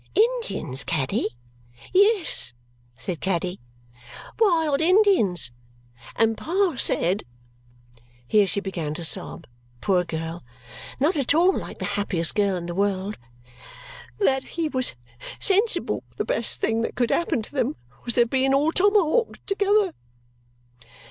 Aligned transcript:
"Indians, 0.15 0.83
Caddy?" 0.83 1.37
"Yes," 1.93 2.53
said 2.95 3.21
Caddy, 3.21 3.59
"wild 4.39 4.81
Indians. 4.81 5.51
And 6.15 6.35
Pa 6.35 6.75
said" 6.79 7.23
here 8.27 8.47
she 8.47 8.61
began 8.61 8.95
to 8.95 9.03
sob, 9.03 9.45
poor 9.79 10.03
girl, 10.03 10.43
not 10.99 11.15
at 11.17 11.35
all 11.35 11.55
like 11.55 11.77
the 11.77 11.85
happiest 11.85 12.33
girl 12.33 12.55
in 12.57 12.65
the 12.65 12.73
world 12.73 13.19
"that 14.17 14.43
he 14.43 14.67
was 14.67 14.95
sensible 15.39 16.03
the 16.17 16.25
best 16.25 16.59
thing 16.59 16.81
that 16.81 16.95
could 16.95 17.11
happen 17.11 17.43
to 17.43 17.51
them 17.53 17.75
was 18.03 18.15
their 18.15 18.25
being 18.25 18.55
all 18.55 18.71
tomahawked 18.71 19.45
together." 19.45 19.93